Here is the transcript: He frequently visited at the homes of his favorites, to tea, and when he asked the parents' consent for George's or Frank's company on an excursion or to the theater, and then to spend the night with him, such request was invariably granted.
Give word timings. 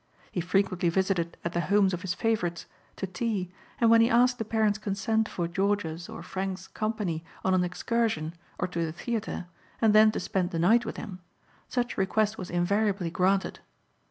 He 0.31 0.41
frequently 0.41 0.89
visited 0.89 1.37
at 1.45 1.53
the 1.53 1.59
homes 1.61 1.93
of 1.93 2.01
his 2.01 2.15
favorites, 2.15 2.65
to 2.95 3.05
tea, 3.05 3.51
and 3.79 3.91
when 3.91 4.01
he 4.01 4.09
asked 4.09 4.39
the 4.39 4.43
parents' 4.45 4.79
consent 4.79 5.29
for 5.29 5.47
George's 5.47 6.09
or 6.09 6.23
Frank's 6.23 6.67
company 6.67 7.23
on 7.45 7.53
an 7.53 7.63
excursion 7.63 8.33
or 8.57 8.67
to 8.69 8.83
the 8.83 8.91
theater, 8.93 9.45
and 9.79 9.93
then 9.93 10.11
to 10.13 10.19
spend 10.19 10.49
the 10.49 10.57
night 10.57 10.85
with 10.87 10.97
him, 10.97 11.19
such 11.69 11.99
request 11.99 12.35
was 12.39 12.49
invariably 12.49 13.11
granted. 13.11 13.59